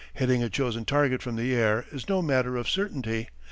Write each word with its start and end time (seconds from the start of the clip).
Hitting 0.15 0.41
a 0.41 0.49
chosen 0.49 0.83
target 0.83 1.21
from 1.21 1.35
the 1.35 1.53
air 1.53 1.85
is 1.91 2.09
no 2.09 2.23
matter 2.23 2.57
of 2.57 2.67
certainty. 2.67 3.29